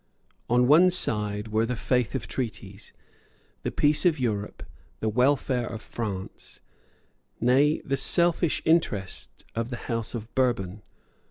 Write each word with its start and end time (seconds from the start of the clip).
On 0.49 0.65
one 0.67 0.89
side 0.89 1.49
were 1.49 1.67
the 1.67 1.75
faith 1.75 2.15
of 2.15 2.27
treaties, 2.27 2.91
the 3.61 3.69
peace 3.69 4.03
of 4.03 4.19
Europe, 4.19 4.63
the 4.99 5.09
welfare 5.09 5.67
of 5.67 5.79
France, 5.79 6.59
nay 7.39 7.83
the 7.85 7.97
selfish 7.97 8.63
interest 8.65 9.45
of 9.53 9.69
the 9.69 9.77
House 9.91 10.15
of 10.15 10.33
Bourbon. 10.33 10.81